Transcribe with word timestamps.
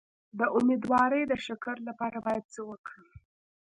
د 0.39 0.41
امیدوارۍ 0.57 1.21
د 1.27 1.33
شکر 1.45 1.75
لپاره 1.87 2.17
باید 2.25 2.43
څه 2.53 2.61
وکړم؟ 2.69 3.07